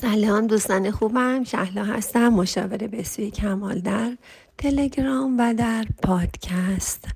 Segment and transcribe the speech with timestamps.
[0.00, 4.16] سلام دوستان خوبم شهلا هستم مشاوره بسوی کمال در
[4.58, 7.08] تلگرام و در پادکست.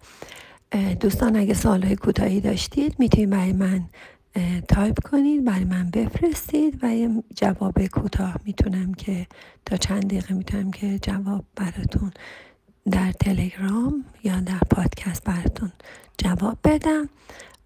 [1.01, 3.85] دوستان اگه سوالهای کوتاهی داشتید می‌تونید برای من
[4.69, 9.27] تایپ کنید برای من بفرستید و یه جواب کوتاه می‌تونم که
[9.65, 12.13] تا چند دقیقه می‌تونم که جواب براتون
[12.91, 15.73] در تلگرام یا در پادکست براتون
[16.19, 17.09] جواب بدم.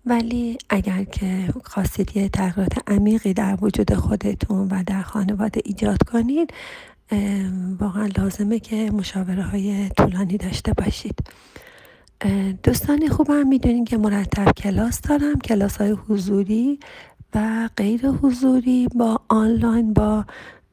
[0.06, 6.52] ولی اگر که خواستید یه تغییرات عمیقی در وجود خودتون و در خانواده ایجاد کنید
[7.80, 11.18] واقعا لازمه که مشاوره های طولانی داشته باشید.
[12.62, 16.80] دوستان خوبم می‌دونین که مرتب کلاس دارم کلاس های حضوری
[17.34, 20.24] و غیر حضوری با آنلاین با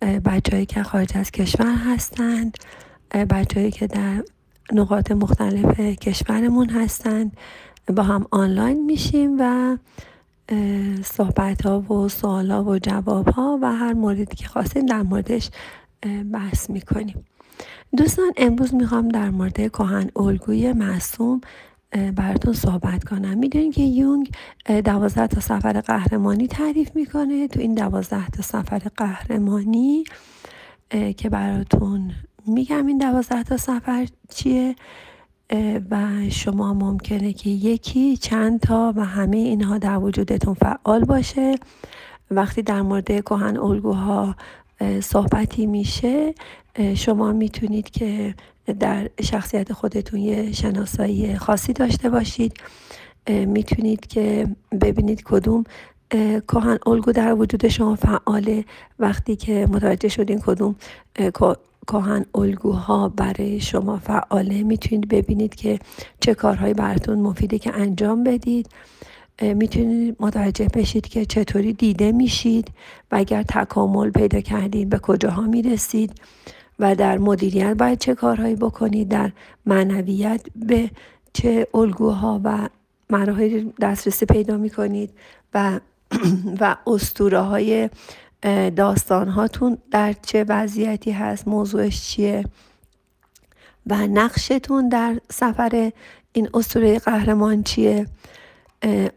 [0.02, 2.58] بچههایی که خارج از کشور هستند
[3.14, 4.24] بچههایی که در
[4.74, 7.38] نقاط مختلف کشورمون هستند.
[7.96, 9.78] با هم آنلاین میشیم و
[11.04, 15.50] صحبت ها و سوال ها و جواب ها و هر موردی که خواستیم در موردش
[16.32, 17.26] بحث می‌کنیم.
[17.98, 21.42] دوستان امروز می‌خوام در مورد کهن الگوی معصوم
[22.16, 23.38] براتون صحبت کنم.
[23.38, 24.32] می‌دونید که یونگ
[24.86, 27.48] دوازده تا سفر قهرمانی تعریف می‌کنه.
[27.48, 30.04] تو این دوازده تا سفر قهرمانی
[31.18, 32.12] که براتون
[32.48, 34.76] میگم این دوازده تا سفر چیه
[35.92, 41.56] و شما ممکنه که یکی چند تا و همه اینها در وجودتون فعال باشه.
[42.32, 44.36] وقتی در مورد کهن الگوها
[45.00, 46.34] صحبتی میشه
[46.96, 48.36] شما می‌تونید که
[48.80, 52.54] در شخصیت خودتون یه شناسایی خاصی داشته باشید.
[53.30, 54.48] می‌تونید که
[54.82, 55.64] ببینید کدوم
[56.48, 58.66] کهن الگو در وجود شما فعاله.
[59.00, 60.76] وقتی که متوجه شدین کدوم
[61.88, 64.64] کهن الگوها برای شما فعاله.
[64.64, 65.80] می‌تونید ببینید که
[66.20, 68.70] چه کارهایی براتون مفیده که انجام بدید.
[69.42, 72.68] می‌تونید متوجه بشید که چطوری دیده میشید
[73.12, 76.12] و اگر تکامل پیدا کردید به کجاها می‌رسید
[76.80, 79.32] و در مدیریت باید چه کارهایی بکنید در
[79.66, 80.92] معنویت به
[81.34, 82.70] چه الگوها و
[83.10, 85.10] مراحل دسترسی پیدا می‌کنید
[85.54, 85.80] و
[86.62, 87.90] و استوره های
[88.76, 92.46] داستان هاتون در چه وضعیتی هست موضوعش چیه؟
[93.88, 95.92] و نقشتون در سفر
[96.32, 98.06] این اسطوره قهرمان چیه؟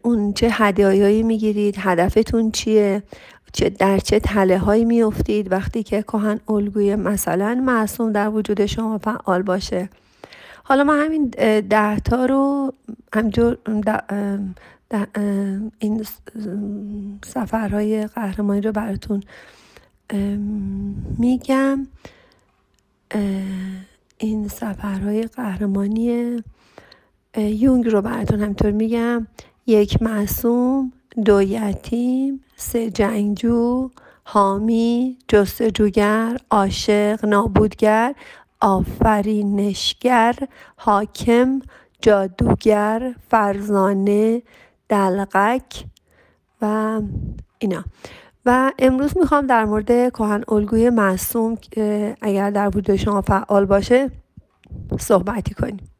[0.01, 3.03] اون چه هدایایی می‌گیرید هدفتون چیه؟
[3.53, 8.97] چه در چه تله هایی میافتید؟ وقتی که کهن الگوی مثلا معصوم در وجود شما
[8.97, 9.89] فعال باشه.
[10.63, 11.27] حالا ما همین
[11.69, 12.73] ده تا رو
[13.13, 13.57] همجور
[15.79, 16.05] این
[17.25, 19.23] سفرهای قهرمانی رو براتون
[21.17, 21.87] میگم
[24.17, 26.37] این سفرهای قهرمانی
[27.37, 29.27] یونگ رو براتون همینطور میگم.
[29.67, 30.91] یک معصوم
[31.25, 33.89] دو یتیم سه جنگجو
[34.23, 38.15] حامی جستجوگر عاشق نابودگر.
[38.61, 40.35] آفرینشگر
[40.75, 41.61] حاکم
[42.01, 44.41] جادوگر فرزانه
[44.89, 45.85] دلقک
[46.61, 47.01] و
[47.59, 47.83] اینا.
[48.45, 51.57] و امروز می‌خوام در مورد کهن الگوی معصوم
[52.21, 54.11] اگر در وجود شما فعال باشه
[54.99, 55.91] صحبتی کنیم.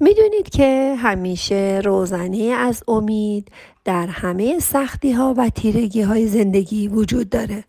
[0.00, 3.50] می‌دونید که همیشه روزنه از امید
[3.84, 7.64] در همه سختی ها و تیرگی های زندگی وجود داره.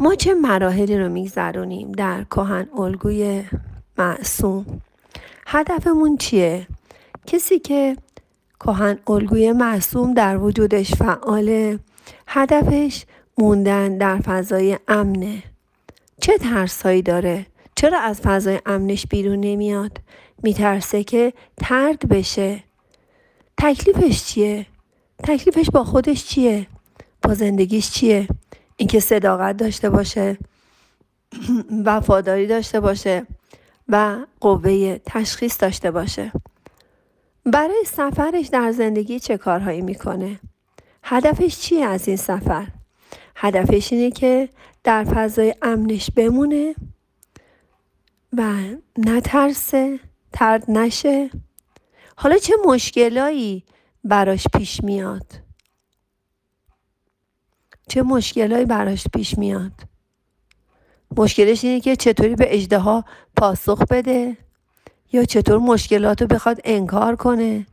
[0.00, 3.44] ما چه مراحلی رو میگذرونیم در کهن الگوی
[3.98, 4.80] معصوم؟
[5.46, 6.66] هدفمون چیه؟
[7.26, 7.96] کسی که
[8.60, 11.78] کهن الگوی معصوم در وجودش فعاله
[12.26, 13.04] هدفش
[13.38, 15.42] موندن در فضای امنه.
[16.20, 19.98] چه ترسایی داره؟ چرا از فضای امنش بیرون نمیاد؟
[20.42, 22.64] میترسه که ترد بشه.
[23.58, 24.66] تکلیفش چیه؟
[25.24, 26.66] تکلیفش با خودش چیه؟
[27.22, 28.28] با زندگیش چیه؟
[28.80, 30.38] اینکه صداقت داشته باشه
[31.84, 33.26] وفاداری داشته باشه
[33.88, 36.32] و قوه تشخیص داشته باشه.
[37.44, 40.40] برای سفرش در زندگی چه کارهایی می‌کنه؟
[41.02, 42.66] هدفش چیه از این سفر؟
[43.36, 44.48] هدفش اینه که
[44.84, 46.74] در فضای امنش بمونه
[48.36, 48.54] و
[48.98, 50.00] نترسه
[50.32, 51.30] ترد نشه.
[52.16, 53.64] حالا چه مشکلایی
[54.04, 55.39] براش پیش میاد؟
[57.90, 59.72] چه مشکلایی براش پیش میاد؟
[61.16, 63.02] مشکلش اینه که چطوری به اجده
[63.36, 64.36] پاسخ بده؟
[65.12, 67.66] یا چطور مشکلات رو بخواد انکار کنه؟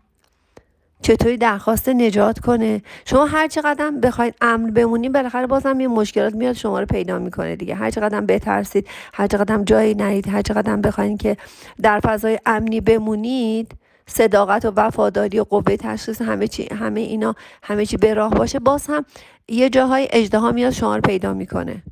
[1.01, 6.53] چطوری درخواست نجات کنه؟ شما هر چقدر بخواید امن بمونید بالاخره بازم یه مشکلات میاد
[6.53, 7.75] شما رو پیدا می‌کنه دیگه.
[7.75, 11.37] هر چقدر بترسید هر چقدر جایی نرید هر چقدر بخواید که
[11.81, 13.71] در فضای امنی بمونید
[14.07, 18.59] صداقت و وفاداری و قوه تشخیص همه چی همه اینا همه چی به راه باشه.
[18.59, 19.05] باز هم
[19.47, 21.83] یه جاهای اجدها میاد شما رو پیدا می‌کنه.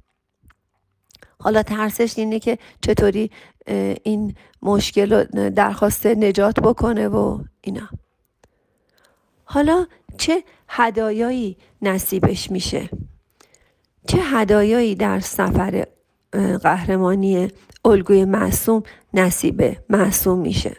[1.39, 3.31] حالا ترسش اینه که چطوری
[4.03, 7.89] این مشکل رو درخواست نجات بکنه و اینا.
[9.43, 9.85] حالا
[10.17, 12.89] چه هدایایی نصیبش میشه؟
[14.07, 15.87] چه هدایایی در سفر
[16.63, 17.47] قهرمانی
[17.85, 18.83] الگوی معصوم
[19.13, 20.75] نصیب معصوم میشه؟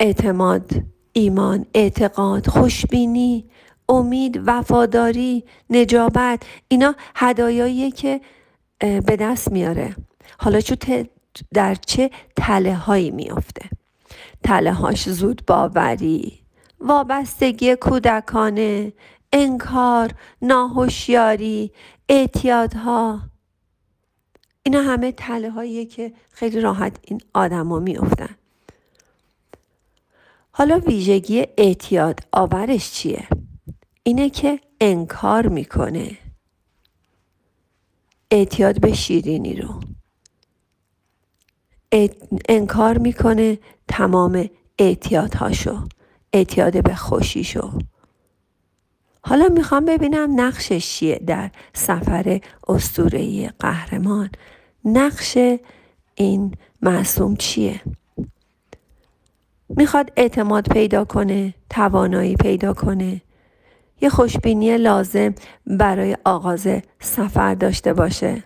[0.00, 0.70] اعتماد
[1.12, 3.50] ایمان اعتقاد خوشبینی
[3.88, 8.20] امید وفاداری نجابت اینا هدایاییه که
[8.78, 9.96] به دست میاره.
[10.38, 11.06] حالا چون
[11.54, 13.68] در چه تله هایی میافته.
[14.42, 16.40] تله هاش زود باوری
[16.80, 18.92] وابستگی کودکانه
[19.32, 20.10] انکار
[20.42, 21.72] ناهوشیاری
[22.08, 23.20] اعتیادها.
[24.62, 28.36] اینا همه تله هاییه که خیلی راحت این آدما میافتن.
[30.56, 33.28] حالا ویژگی اعتیاد آورش چیه؟
[34.02, 36.18] اینه که انکار می‌کنه.
[38.30, 39.80] اعتیاد به شیرینی رو.
[42.48, 43.58] انکار می‌کنه
[43.88, 45.88] تمام اعتیادهاشو.
[46.32, 47.78] اعتیاد به خوشیشو.
[49.22, 54.30] حالا می‌خوام ببینم نقشش چیه در سفر استورهی قهرمان.
[54.84, 55.38] نقش
[56.14, 57.80] این معصوم چیه؟
[59.76, 63.20] می‌خواد اعتماد پیدا کنه توانایی پیدا کنه.
[64.00, 65.34] یه خوشبینی لازم
[65.66, 66.68] برای آغاز
[67.00, 68.42] سفر داشته باشه.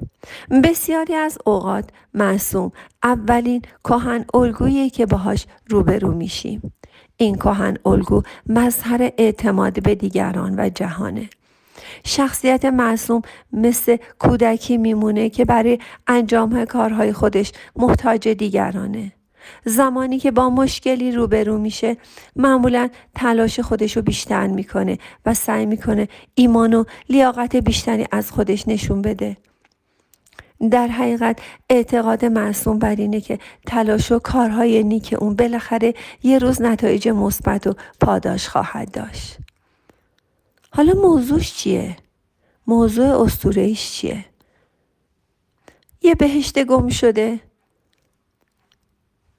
[0.65, 2.73] بسیاری از اوقات معصوم
[3.03, 6.73] اولین کهن الگویی که باهاش روبرو میشیم.
[7.17, 11.31] این کهن الگو مظهر اعتماد به دیگران و جهانه.
[12.05, 13.23] شخصیت معصوم
[13.53, 19.13] مثل کودکی میمونه که برای انجام کارهای خودش محتاج دیگرانه.
[19.65, 21.97] زمانی که با مشکلی روبرو میشه
[22.37, 28.69] معمولا تلاش خودش رو بیشتر می‌کنه و سعی می‌کنه ایمان و لیاقت بیشتری از خودش
[28.69, 29.37] نشون بده.
[30.71, 31.39] در حقیقت
[31.71, 37.67] اعتقاد معصوم بر اینه که تلاش و کارهای نیک اون بالاخره یه روز نتایج مثبت
[37.67, 39.37] و پاداش خواهد داشت.
[40.73, 41.97] حالا موضوعش چیه؟
[42.67, 44.25] موضوع استورهیش چیه؟
[46.03, 47.41] یه بهشت گم شده.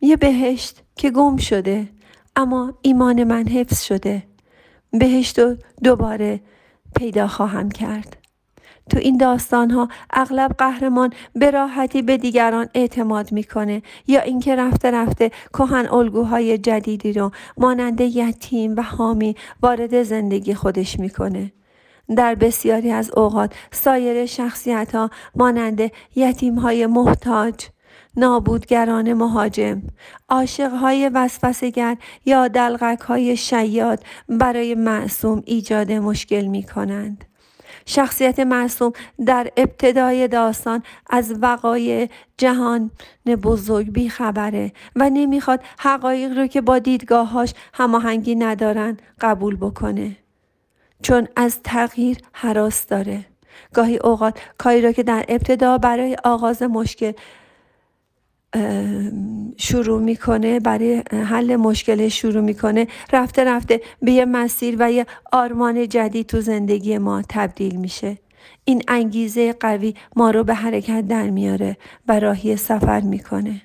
[0.01, 1.89] یه بهشت که گم شده
[2.35, 4.23] اما ایمان من حفظ شده.
[4.91, 6.41] بهشت رو دوباره
[6.95, 8.17] پیدا خواهم کرد.
[8.89, 14.91] تو این داستان ها اغلب قهرمان به راحتی به دیگران اعتماد می‌کنه یا اینکه رفته
[14.91, 21.51] رفته کهن الگوهای جدیدی رو مانند یتیم و حامی وارد زندگی خودش می‌کنه.
[22.15, 27.55] در بسیاری از اوقات سایر شخصیت ها مانند یتیم های محتاج
[28.19, 29.81] نابودگران مهاجم
[30.29, 37.25] عاشقهای وسوسگر یا دلغک های شیاد برای معصوم ایجاد مشکل می کنند.
[37.85, 38.93] شخصیت معصوم
[39.25, 42.91] در ابتدای داستان از وقای جهان
[43.43, 50.17] بزرگ بیخبره و نمی‌خواد حقایق رو که با دیدگاهاش هماهنگی ندارن قبول بکنه
[51.01, 53.25] چون از تغییر حراس داره
[53.73, 57.11] گاهی اوقات کاری را که در ابتدا برای آغاز مشکل
[59.57, 65.87] شروع می‌کنه برای حل مشکل شروع می‌کنه رفته رفته به یه مسیر و یه آرمان
[65.87, 68.17] جدید تو زندگی ما تبدیل میشه
[68.65, 73.61] این انگیزه قوی ما رو به حرکت در میاره و راهی سفر می‌کنه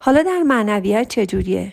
[0.00, 1.72] حالا در معنویت چجوریه؟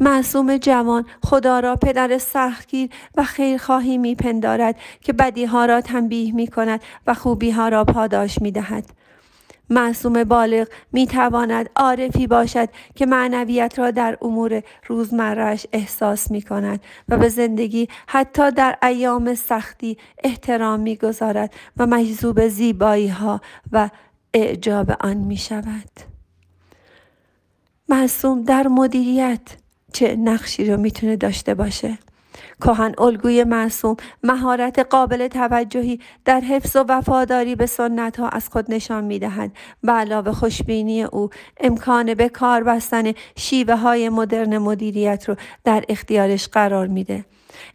[0.00, 6.80] معصوم جوان خدا را پدر سختگیر و خیرخواهی میپندارد که بدیها را تنبیه می کند
[7.06, 9.01] و خوبی ها را پاداش می دهد.
[9.72, 16.80] معصوم بالغ می تواند عارفی باشد که معنویت را در امور روزمرهش احساس می کند
[17.08, 23.40] و به زندگی حتی در ایام سختی احترام می گذارد و مجذوب زیبایی ها
[23.72, 23.90] و
[24.34, 25.90] اعجاب آن می شود.
[27.88, 29.40] معصوم در مدیریت
[29.92, 31.98] چه نقشی رو می‌تونه داشته باشه؟
[32.60, 38.72] کهن الگوی معصوم مهارت قابل توجهی در حفظ و وفاداری به سنت ها از خود
[38.72, 45.28] نشان می دهد و علاوه خوشبینی او امکان به کار بستن شیوه های مدرن مدیریت
[45.28, 47.24] رو در اختیارش قرار میده.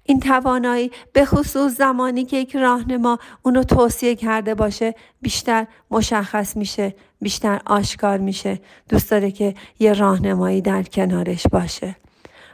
[0.03, 6.95] این توانایی به خصوص زمانی که یک راهنما اونو توصیه کرده باشه بیشتر مشخص میشه
[7.21, 8.59] بیشتر آشکار میشه.
[8.89, 11.95] دوست داره که یه راهنمایی در کنارش باشه.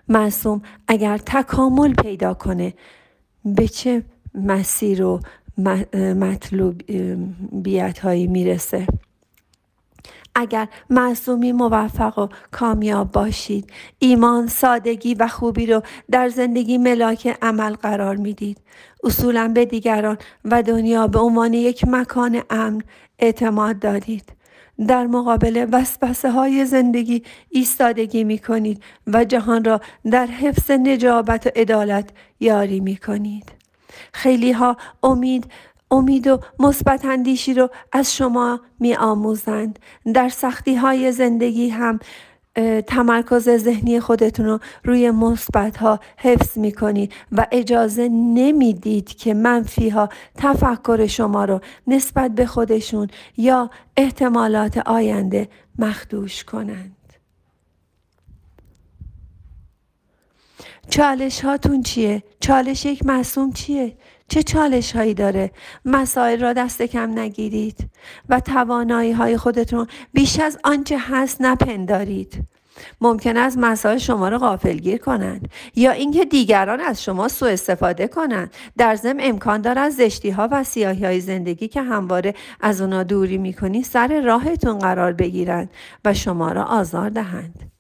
[0.07, 2.74] معصوم اگر تکامل پیدا کنه
[3.45, 4.03] به چه
[4.36, 5.19] مسیر و
[6.15, 8.88] مطلوبیت هایی می‌رسه؟
[10.36, 15.81] اگر معصومی موفق و کامیاب باشید ایمان سادگی و خوبی رو
[16.12, 18.57] در زندگی ملاک عمل قرار می‌دید.
[19.03, 22.81] اصولا به دیگران و دنیا به عنوان یک مکان امن
[23.19, 24.33] اعتماد دادید.
[24.88, 29.81] در مقابل وسوسه های زندگی ایستادگی می کنید و جهان را
[30.12, 33.51] در حفظ نجابت و عدالت یاری می کنید.
[34.13, 35.51] خیلی ها امید
[35.91, 39.79] امید و مثبت اندیشی رو از شما می آموزند.
[40.13, 42.00] در سختی های زندگی هم
[42.88, 49.89] تمرکز ذهنی خودتون رو روی مثبت ها حفظ می کنید و اجازه نمی‌دید که منفی
[49.89, 53.07] ها تفکر شما رو نسبت به خودشون
[53.38, 56.95] یا احتمالات آینده مخدوش کنند.
[60.89, 65.51] چالش هاتون چیه؟ چالش یک مصوم چیه؟ چه چالش هایی داره؟
[65.85, 67.89] مسائل را دست کم نگیرید
[68.29, 72.43] و توانایی های خودتون بیش از آنچه هست نپندارید.
[73.01, 78.53] ممکن است مسائل شما را غافلگیر کنند یا اینکه دیگران از شما سوء استفاده کنند.
[78.77, 83.37] در ضمن امکان دارد زشتی ها و سیاهی های زندگی که همواره از اونا دوری
[83.37, 85.69] می‌کنی سر راهتون قرار بگیرند
[86.05, 87.71] و شما را آزار دهند.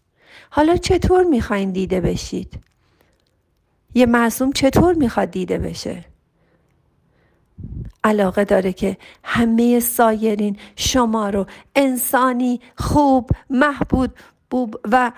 [0.49, 2.59] حالا چطور می‌خواین دیده بشید؟
[3.95, 6.12] یه معصوم چطور می‌خواد دیده بشه؟
[8.03, 11.45] علاقه داره که همه سایرین شما رو
[11.75, 14.11] انسانی خوب محبود
[14.91, 15.11] و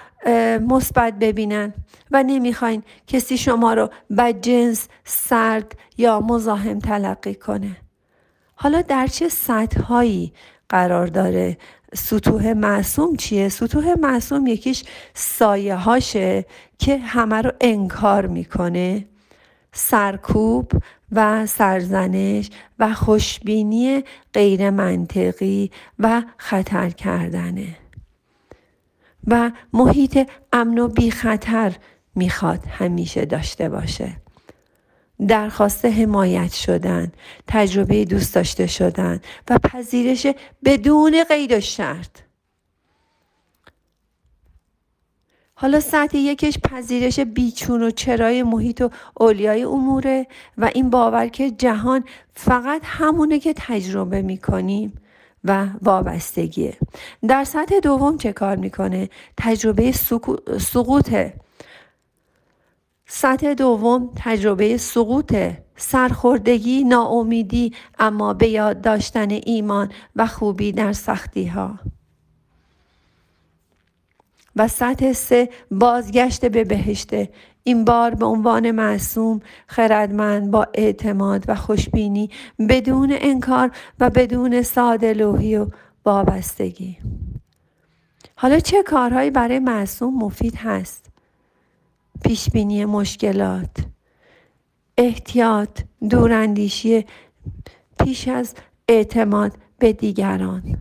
[0.59, 1.73] مثبت ببینن
[2.11, 3.89] و نمی‌خواین کسی شما رو
[4.41, 7.77] جنس سرد یا مزاحم تلقی کنه.
[8.55, 10.33] حالا در چه سطحهایی
[10.69, 11.57] قرار داره؟
[11.93, 16.45] سطوح معصوم چیه؟ سطوح معصوم یکیش سایه هاشه
[16.79, 19.05] که همه رو انکار می‌کنه.
[19.73, 20.71] سرکوب
[21.11, 27.77] و سرزنش و خوشبینی غیر منطقی و خطر کردنه.
[29.27, 31.75] و محیط امن و بی خطر
[32.15, 34.17] می‌خواد همیشه داشته باشه.
[35.27, 37.11] درخواست حمایت شدن
[37.47, 39.19] تجربه دوست داشته شدن
[39.49, 40.27] و پذیرش
[40.65, 42.24] بدون قید و شرط.
[45.57, 51.51] حالا سطح یکش پذیرش بیچون و چرای محیط و اولیای اموره و این باور که
[51.51, 54.93] جهان فقط همونه که تجربه می‌کنیم
[55.43, 56.77] و وابستگیه.
[57.27, 59.91] در سطح دوم چه کار می‌کنه؟ تجربه
[60.57, 61.33] سقوطه.
[63.07, 65.35] سطح دوم تجربه سقوط
[65.77, 71.79] سرخوردگی ناامیدی اما به یاد داشتن ایمان و خوبی در سختی ها
[74.55, 77.29] و سطح سه بازگشت به بهشته
[77.63, 82.29] این بار به عنوان معصوم خردمند با اعتماد و خوشبینی
[82.69, 85.67] بدون انکار و بدون ساده لوحی و
[86.05, 86.97] وابستگی.
[88.35, 91.09] حالا چه کارهایی برای معصوم مفید هست؟
[92.23, 93.77] پیشبینی مشکلات
[94.97, 97.05] احتیاط دوراندیشی
[97.99, 98.55] پیش از
[98.89, 100.77] اعتماد به دیگران.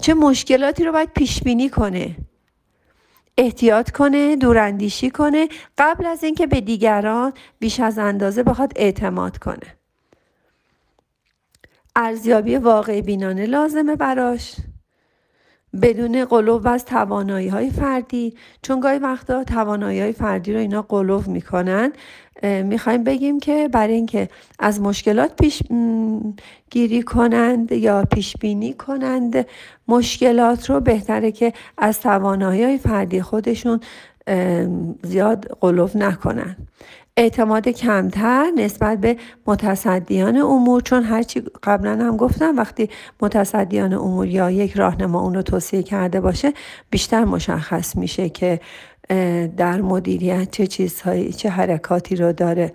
[0.00, 2.16] چه مشکلاتی رو باید پیش بینی کنه.
[3.38, 9.76] احتیاط کنه دوراندیشی کنه قبل از اینکه به دیگران بیش از اندازه بخواد اعتماد کنه.
[11.96, 14.56] ارزیابی واقع بینانه لازمه براش.
[15.82, 18.34] بدون قلوب از توانایی های فردی.
[18.62, 21.92] چون گاهی وقتا توانایی های فردی رو اینا قلوب می‌کنن
[22.42, 25.62] می‌خوایم بگیم که برای اینکه از مشکلات پیش
[26.70, 29.46] گیری کنند یا پیش بینی کنند
[29.88, 33.80] مشکلات رو بهتره که از توانایی های فردی خودشون
[35.02, 36.56] زیاد قلوب نکنن.
[37.18, 44.50] اعتماد کمتر نسبت به متصدیان امور چون هرچی قبلا هم گفتم وقتی متصدیان امور یا
[44.50, 46.52] یک راهنما اون رو توصیه کرده باشه
[46.90, 48.60] بیشتر مشخص میشه که
[49.56, 52.72] در مدیریت چه چیزهایی چه حرکاتی رو داره.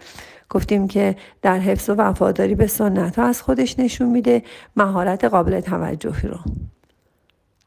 [0.50, 4.44] گفتیم که در حفظ و وفاداری به سنت ها از خودش نشون میده
[4.76, 6.38] مهارت قابل توجهی رو.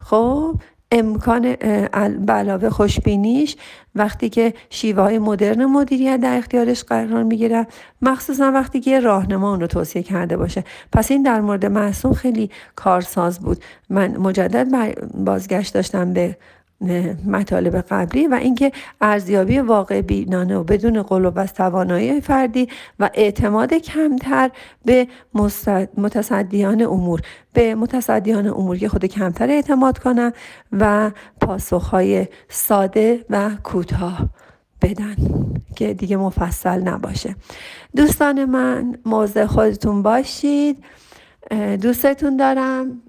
[0.01, 0.61] خب
[0.93, 1.45] امکان
[2.29, 3.57] علاوه خوشبینیش
[3.95, 7.67] وقتی که شیوه های مدرن مدیریت در اختیارش قرار می‌گیره.
[8.03, 10.65] مخصوصا وقتی که راهنما اون رو توصیه کرده باشه.
[10.93, 13.65] پس این در مورد محسوم خیلی کارساز بود.
[13.91, 16.37] من مجدد بازگشت داشتم به
[17.27, 22.69] مطالب قبلی و اینکه ارزیابی واقع بینانه و بدون قلوب از توانایی فردی
[23.01, 24.51] و اعتماد کمتر
[24.85, 25.07] به
[25.97, 27.21] متصدیان امور.
[27.53, 30.33] به متصدیان امور که خود کمتر اعتماد کنن
[30.73, 34.29] و پاسخهای ساده و کوتاه
[34.83, 35.17] بدن
[35.77, 37.37] که دیگه مفصل نباشه.
[37.97, 40.85] دوستان من موضع خودتون باشید.
[41.81, 43.03] دوستتون دارم.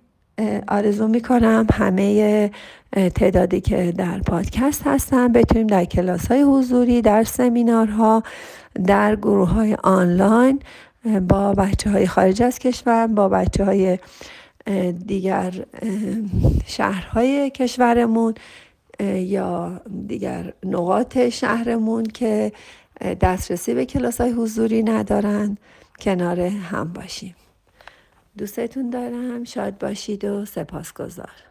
[0.68, 2.52] آرزو می‌کنم همه
[2.92, 8.24] تعدادی که در پادکست هستن بتونیم در کلاس های حضوری در سمینارها
[8.86, 10.60] در گروه های آنلاین
[11.30, 14.00] با بچه های خارج از کشور با بچه های
[15.08, 15.54] دیگر
[16.66, 18.34] شهرهای کشورمون
[19.16, 22.52] یا دیگر نقاط شهرمون که
[23.22, 25.58] دسترسی به کلاس های حضوری ندارن
[26.00, 27.36] کنار هم باشیم.
[28.38, 29.44] دوستتون دارم.
[29.44, 31.47] شاد باشید و سپاسگزار